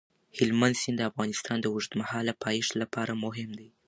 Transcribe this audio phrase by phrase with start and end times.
[0.37, 3.69] هلمند سیند د افغانستان د اوږدمهاله پایښت لپاره مهم دی.